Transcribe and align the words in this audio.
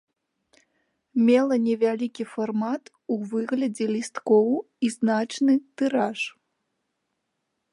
Мела 1.25 1.57
невялікі 1.65 2.23
фармат 2.33 2.83
у 3.15 3.17
выглядзе 3.33 3.85
лісткоў 3.95 4.49
і 4.89 4.91
значны 4.97 5.53
тыраж. 5.83 6.19